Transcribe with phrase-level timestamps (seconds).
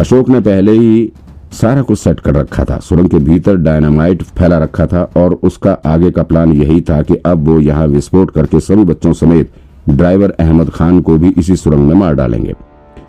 [0.00, 1.12] अशोक ने पहले ही
[1.52, 5.72] सारा कुछ सेट कर रखा था। सुरंग के भीतर डायनामाइट फैला रखा था और उसका
[5.86, 9.50] आगे का प्लान यही था कि अब वो यहाँ विस्फोट करके सभी बच्चों समेत
[9.88, 12.54] ड्राइवर अहमद खान को भी इसी सुरंग में मार डालेंगे।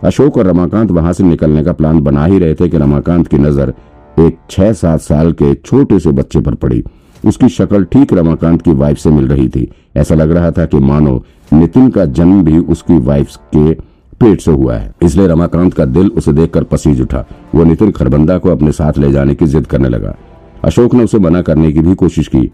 [0.04, 3.38] अशोक और रमाकांत वहाँ से निकलने का प्लान बना ही रहे थे कि रमाकांत की
[3.38, 3.72] नज़र
[4.18, 6.82] एक छह सात साल के छोटे से बच्चे पर पड़ी।
[7.24, 10.78] उसकी शक्ल ठीक रमाकांत की वाइफ से मिल रही थी। ऐसा लग रहा था कि
[10.80, 11.22] मानो
[11.52, 13.72] नितिन का जन्म भी उसकी वाइफ के
[14.22, 18.36] पेट से हुआ है। इसलिए रमाकांत का दिल उसे देखकर पसीज उठा। वो नितिन खरबंदा
[18.38, 20.14] को अपने साथ ले जाने की जिद करने लगा।
[20.64, 22.50] अशोक ने उसे मना करने की भी कोशिश की।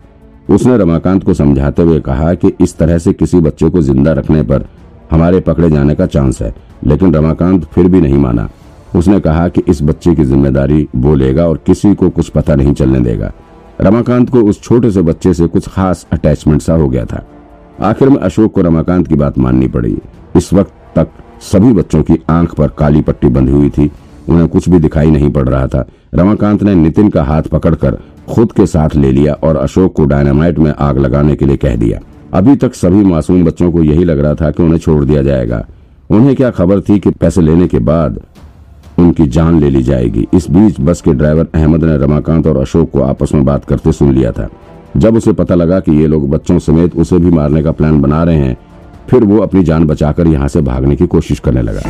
[0.48, 4.42] उसने रमाकांत को समझाते हुए कहा कि इस तरह से किसी बच्चे को ज़िंदा रखने
[4.42, 4.64] पर
[5.10, 6.54] हमारे पकड़े जाने का चांस है,
[6.84, 8.48] लेकिन रमाकांत फिर भी नहीं माना।
[8.96, 12.72] उसने कहा कि इस बच्चे की ज़िम्मेदारी वो लेगा और किसी को कुछ पता नहीं
[12.74, 13.32] चलने देगा।
[13.80, 17.24] रमाकांत को उस छोटे से बच्चे से कुछ खास अटैचमेंट सा हो गया था।
[17.80, 19.96] आखिर में अशोक को रमाकांत की बात माननी पड़ी।
[20.36, 21.08] इस वक्त तक
[21.40, 23.92] सभी बच्चों की आँख पर काली पट्टी बंधी हुई थी।
[24.28, 27.98] उन्हें कुछ भी दिखाई नहीं पड़ रहा था। रमाकांत ने नितिन का हाथ पकड़कर
[28.34, 31.76] खुद के साथ ले लिया और अशोक को डायनामाइट में आग लगाने के लिए कह
[31.76, 32.00] दिया।
[32.34, 35.66] अभी तक सभी मासूम बच्चों को यही लग रहा था कि उन्हें छोड़ दिया जाएगा।
[36.10, 38.20] उन्हें क्या खबर थी कि पैसे लेने के बाद
[38.98, 40.26] उनकी जान ले ली जाएगी?
[40.34, 43.92] इस बीच बस के ड्राइवर अहमद ने रमाकांत और अशोक को आपस में बात करते
[43.92, 44.48] सुन लिया था।
[44.96, 48.24] जब उसे पता लगा कि ये लोग बच्चों समेत उसे भी मारने का प्लान बना
[48.24, 48.56] रहे हैं
[49.10, 51.80] फिर वो अपनी जान बचाकर यहाँ से भागने की कोशिश करने लगा।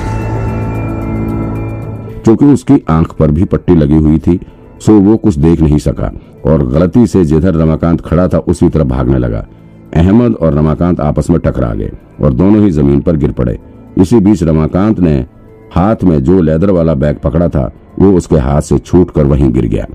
[2.25, 4.41] क्योंकि उसकी आँख पर भी पट्टी लगी हुई थी,
[4.81, 6.13] सो वो कुछ देख नहीं सका
[6.47, 9.47] और गलती से जिधर रमाकांत खड़ा था, उसी तरफ़ भागने लगा।
[9.95, 13.59] अहमद और रमाकांत आपस में टकरा गए और दोनों ही ज़मीन पर गिर पड़े।
[13.99, 15.27] इसी बीच रमाकांत ने
[15.75, 19.53] हाथ में जो लेदर वाला बैग पकड़ा था, वो उसके हाथ से छूट कर वहीं
[19.53, 19.87] गिर गया।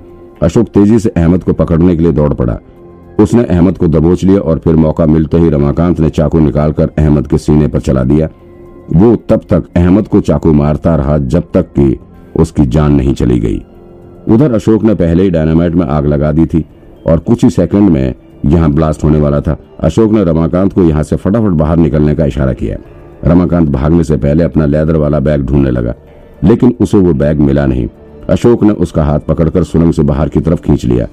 [0.42, 2.60] अशोक तेज़ी से अहमद को पकड़ने के लिए दौड़ पड़ा।
[3.20, 7.28] उसने अहमद को दबोच लिया और फिर मौका मिलते ही रमाकांत ने चाकू निकालकर अहमद
[7.28, 8.30] के सीने पर चला दिया।
[8.94, 11.98] वो तब तक अहमद को चाकू मारता रहा जब तक कि
[12.36, 13.62] उसकी जान नहीं चली गई।
[14.28, 16.66] उधर अशोक ने पहले ही डायनामाइट में आग लगा दी थी
[17.08, 18.14] और कुछ ही सेकंड में
[18.46, 22.26] यहाँ ब्लास्ट होने वाला था। अशोक ने रमाकांत को यहाँ से फटाफट बाहर निकलने का
[22.26, 22.78] इशारा किया।
[23.26, 25.94] रमाकांत भागने से पहले अपना लेदर वाला बैग ढूँढने लगा,
[26.44, 27.88] लेकिन उसे वो बैग मिला नहीं।
[28.30, 31.08] अशोक ने उसका हाथ पकड़कर सुरंग से बाहर की तरफ़ खींच लिया।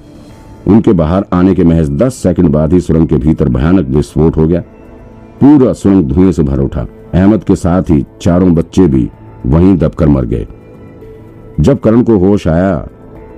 [0.66, 4.46] उनके बाहर आने के महज दस सेकंड बाद ही सुरंग के भीतर भयानक विस्फोट हो
[4.46, 4.60] गया।
[5.40, 9.08] पूरा सुरंग धुएँ से भर उठा। अहमद के साथ ही चारों बच्चे भी
[9.46, 10.46] वहीं दबकर मर गए।
[11.60, 12.74] जब करण को होश आया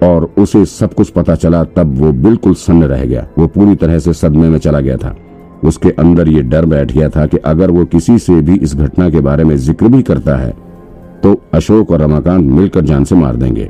[0.03, 3.99] और उसे सब कुछ पता चला, तब वो बिल्कुल सन्न रह गया। वो पूरी तरह
[3.99, 5.15] से सदमे में चला गया था।
[5.65, 9.09] उसके अंदर ये डर बैठ गया था कि अगर वो किसी से भी इस घटना
[9.11, 10.51] के बारे में ज़िक्र भी करता है
[11.23, 13.69] तो अशोक और रमाकांत मिलकर जान से मार देंगे।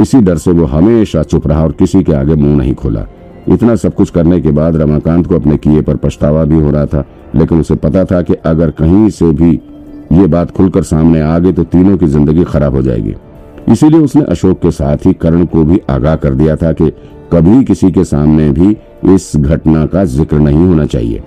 [0.00, 3.06] इसी डर से वो हमेशा चुप रहा और किसी के आगे मुँह नहीं खोला।
[3.48, 6.86] इतना सब कुछ करने के बाद रमाकांत को अपने किए पर पछतावा भी हो रहा
[6.86, 9.50] था, लेकिन उसे पता था कि अगर कहीं से भी
[10.12, 13.14] ये बात खुलकर सामने आ गई तो तीनों की ज़िंदगी खराब हो जाएगी।
[13.68, 16.90] इसीलिए उसने अशोक के साथ ही करण को भी आगाह कर दिया था कि
[17.32, 18.76] कभी किसी के सामने भी
[19.14, 21.22] इस घटना का ज़िक्र नहीं होना चाहिए।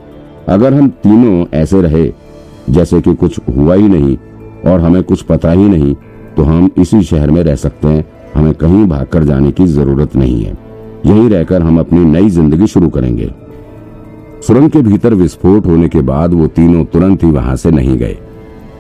[0.50, 2.12] अगर हम तीनों ऐसे रहे,
[2.70, 4.18] जैसे कि कुछ हुआ ही नहीं
[4.66, 5.96] और हमें कुछ पता ही नहीं
[6.38, 8.06] तो हम इसी शहर में रह सकते हैं
[8.38, 10.56] हमें कहीं भागकर जाने की ज़रूरत नहीं है।
[11.06, 13.32] यहीं रहकर हम अपनी नई ज़िंदगी शुरू करेंगे।
[14.48, 18.18] सुरंग के भीतर विस्फोट होने के बाद वो तीनों तुरंत ही वहाँ से नहीं गए।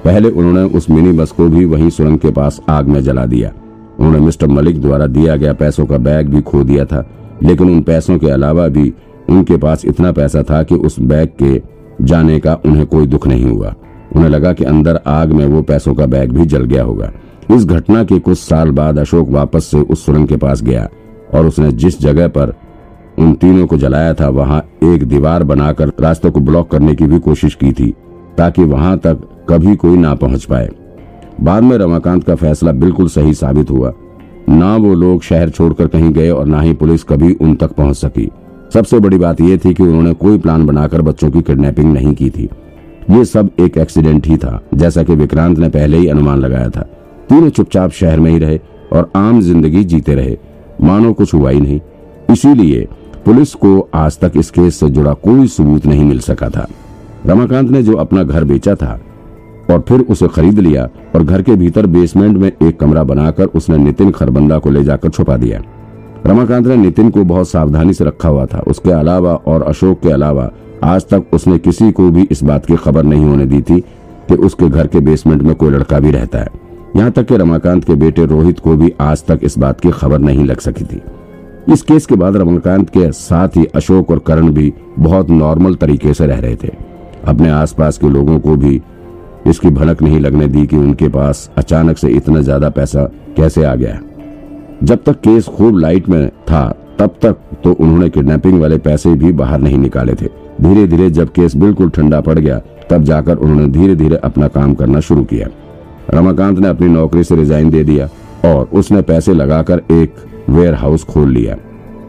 [0.03, 3.51] पहले उन्होंने उस मिनी बस को भी वहीं सुरंग के पास आग में जला दिया।
[3.99, 7.05] उन्होंने मिस्टर मलिक द्वारा दिया गया पैसों का बैग भी खो दिया था,
[7.43, 8.93] लेकिन उन पैसों के अलावा भी
[9.29, 11.61] उनके पास इतना पैसा था कि उस बैग के
[12.01, 13.73] जाने का उन्हें कोई दुख नहीं हुआ।
[14.15, 17.11] उन्हें लगा कि अंदर आग में वो पैसों का बैग भी जल गया होगा।
[17.51, 20.87] इस घटना के कुछ साल बाद अशोक वापस से उस सुरंग के पास गया
[21.33, 22.53] और उसने जिस जगह पर
[23.19, 27.19] उन तीनों को जलाया था, वहाँ एक दीवार बनाकर रास्ते को ब्लॉक करने की भी
[27.19, 27.93] कोशिश की थी,
[28.37, 30.69] ताकि वहाँ तक कभी कोई ना पहुँच पाए।
[31.41, 33.93] बाद में रमाकांत का फैसला बिल्कुल सही साबित हुआ।
[34.49, 37.95] ना वो लोग शहर छोड़कर कहीं गए और ना ही पुलिस कभी उन तक पहुँच
[37.95, 38.29] सकी।
[38.73, 42.29] सबसे बड़ी बात यह थी कि उन्होंने कोई प्लान बनाकर बच्चों की किडनैपिंग नहीं की
[42.29, 42.49] थी।
[43.11, 46.87] ये सब एक एक्सीडेंट ही था, जैसा कि विक्रांत ने पहले ही अनुमान लगाया था।
[47.29, 48.59] तीनों चुपचाप शहर में ही रहे
[48.93, 50.37] और आम ज़िंदगी जीते रहे।
[50.81, 51.79] मानो कुछ हुआ ही नहीं।
[52.29, 52.87] इसीलिए
[53.25, 56.67] पुलिस को आज तक इस केस से जुड़ा कोई सबूत नहीं मिल सका था।
[57.25, 58.99] रमाकांत ने जो अपना घर बेचा था
[59.69, 63.77] और फिर उसे खरीद लिया और घर के भीतर बेसमेंट में एक कमरा बनाकर उसने
[63.77, 65.61] नितिन खरबंदा को ले जाकर छुपा दिया।
[66.25, 70.09] रमाकांत ने नितिन को बहुत सावधानी से रखा हुआ था। उसके अलावा और अशोक के
[70.09, 70.49] अलावा
[70.83, 73.79] आज तक उसने किसी को भी इस बात की खबर नहीं होने दी थी
[74.29, 76.49] कि उसके घर के बेसमेंट में कोई लड़का भी रहता है।
[76.95, 80.19] यहाँ तक कि रमाकांत के बेटे रोहित को भी आज तक इस बात की खबर
[80.19, 81.01] नहीं लग सकी थी।
[81.73, 86.13] इस केस के बाद रमाकांत के साथ ही अशोक और करण भी बहुत नॉर्मल तरीके
[86.13, 86.71] से रह रहे थे।
[87.25, 88.81] अपने आसपास के लोगों को भी
[89.47, 93.03] इसकी भनक नहीं लगने दी कि उनके पास अचानक से इतना ज़्यादा पैसा
[93.37, 93.99] कैसे आ गया।
[94.83, 96.67] जब तक केस खूब लाइट में था,
[96.99, 100.27] तब तक तो उन्होंने किडनैपिंग वाले पैसे भी बाहर नहीं निकाले थे।
[100.61, 102.59] धीरे धीरे जब केस बिल्कुल ठंडा पड़ गया,
[102.89, 105.47] तब जाकर उन्होंने धीरे धीरे अपना काम करना शुरू किया।
[106.09, 108.09] रमाकांत ने अपनी नौकरी से रिजाइन दे दिया
[108.45, 110.15] और उसने पैसे लगाकर एक
[110.49, 111.55] वेयर हाउस खोल लिया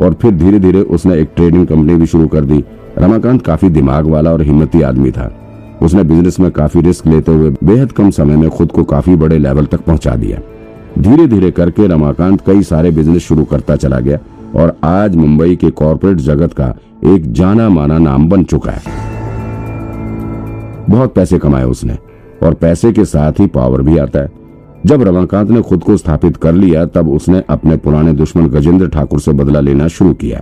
[0.03, 2.65] और फिर धीरे धीरे उसने एक ट्रेडिंग कंपनी भी शुरू कर दी।
[2.99, 5.33] रमाकांत काफ़ी दिमाग वाला और हिम्मती आदमी था।
[5.83, 9.39] उसने बिज़नेस में काफ़ी रिस्क लेते हुए बेहद कम समय में खुद को काफ़ी बड़े
[9.39, 10.39] लेवल तक पहुँचा दिया।
[10.99, 14.19] धीरे धीरे करके रमाकांत कई सारे बिज़नेस शुरू करता चला गया
[14.57, 16.75] और आज मुंबई के कॉरपोरेट जगत का
[17.05, 18.97] एक जाना माना नाम बन चुका है।
[20.91, 21.99] बहुत पैसे कमाए उसने।
[22.43, 24.29] और पैसे के साथ ही पावर भी आता है।
[24.87, 29.21] जब रमाकांत ने खुद को स्थापित कर लिया, तब उसने अपने पुराने दुश्मन गजेंद्र ठाकुर
[29.21, 30.41] से बदला लेना शुरू किया।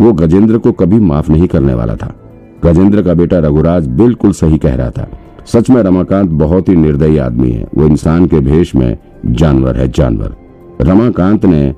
[0.00, 2.14] वो गजेंद्र को कभी माफ़ नहीं करने वाला था।
[2.64, 5.08] गजेंद्र का बेटा रघुराज बिल्कुल सही कह रहा था।
[5.46, 9.88] सच में रमाकांत बहुत ही निर्दयी आदमी है। वो इंसान के भेष में जानवर है,
[9.88, 10.34] जानवर।
[10.80, 11.74] रमाकांत ने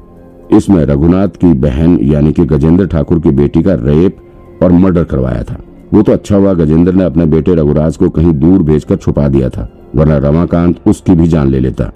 [0.52, 4.16] इसमें रघुनाथ की बहन, यानी कि गजेंद्र ठाकुर की बेटी का रेप
[4.62, 5.56] और मर्डर करवाया था।
[5.94, 9.48] वो तो अच्छा हुआ गजेंद्र ने अपने बेटे रघुराज को कहीं दूर भेजकर छुपा दिया
[9.48, 11.90] था, वरना रमाकांत उसकी भी जान ले लेता।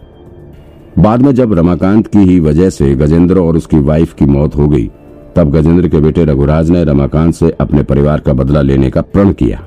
[0.98, 4.68] बाद में जब रमाकांत की ही वजह से गजेंद्र और उसकी वाइफ की मौत हो
[4.68, 4.90] गई,
[5.36, 9.32] तब गजेंद्र के बेटे रघुराज ने रमाकांत से अपने परिवार का बदला लेने का प्रण
[9.32, 9.60] किया।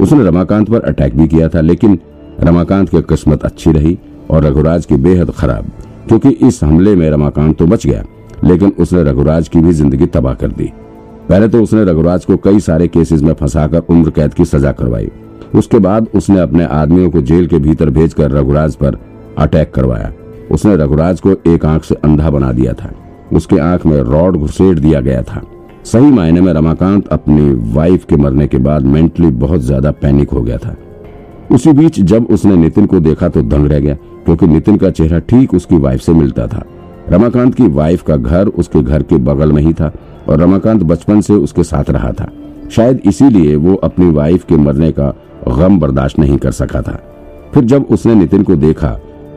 [0.00, 1.98] उसने रमाकांत पर अटैक भी किया था, लेकिन
[2.40, 3.98] रमाकांत की किस्मत अच्छी रही
[4.30, 5.70] और रघुराज की बेहद खराब,
[6.08, 8.04] क्योंकि इस हमले में रमाकांत तो बच गया,
[8.44, 10.70] लेकिन उसने रघुराज की भी ज़िंदगी तबाह कर दी।
[11.32, 15.08] पहले तो उसने रघुराज को कई सारे केसेस में फंसाकर उम्र कैद की सजा करवाई।
[15.54, 18.98] उसके बाद उसने अपने आदमियों को जेल के भीतर भेजकर रघुराज पर
[19.38, 20.12] अटैक करवाया।
[20.50, 22.92] उसने रघुराज को एक आँख से अंधा बना दिया था।
[23.32, 25.42] उसके आँख में रॉड घुसेड़ दिया गया था।
[25.84, 30.42] सही मायने में रमाकांत अपनी वाइफ के मरने के बाद मेंटली बहुत ज़्यादा पैनिक हो
[30.42, 30.76] गया था।
[31.50, 35.18] उसी बीच जब उसने नितिन को देखा तो दंग रह गया, क्योंकि नितिन का चेहरा
[35.20, 36.64] ठीक उसकी वाइफ से मिलता था।
[37.12, 39.92] रमाकांत की वाइफ का घर उसके घर के बगल में ही था
[40.28, 42.28] और रमाकांत बचपन से उसके साथ रहा था।
[42.70, 45.08] शायद इसीलिए वो अपनी वाइफ के मरने का
[45.48, 46.98] गम बर्दाश्त नहीं कर सका था।
[47.54, 48.88] फिर जब उसने नितिन को देखा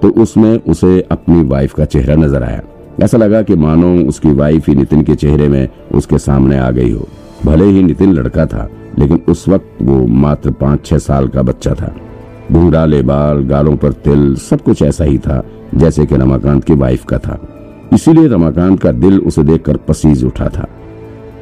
[0.02, 2.62] तो उसमें उसे अपनी वाइफ का चेहरा नज़र आया।
[3.04, 6.92] ऐसा लगा कि मानो उसकी वाइफ ही नितिन के चेहरे में उसके सामने आ गई
[6.92, 7.08] हो।
[7.46, 8.70] भले ही नितिन लड़का था,
[9.00, 11.94] लेकिन उस वक्त वो मात्र पाँच छह साल का बच्चा था।
[12.52, 15.44] घुंघराले बाल, गालों पर तिल, सब कुछ ऐसा ही था,
[15.76, 17.40] जैसे कि रमाकांत की वाइफ का था।
[17.94, 20.68] इसीलिए रमाकांत का दिल उसे देखकर पसीज उठा था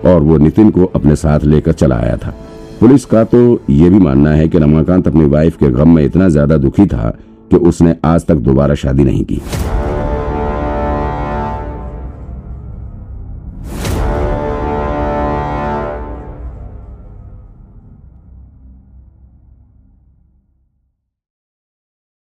[0.06, 2.34] और वो नितिन को अपने साथ लेकर चला आया था।
[2.80, 6.30] पुलिस का तो ये भी मानना है कि रमाकांत अपनी वाइफ के गम में इतना
[6.30, 7.10] ज़्यादा दुखी था
[7.52, 9.42] कि उसने आज तक दोबारा शादी नहीं की।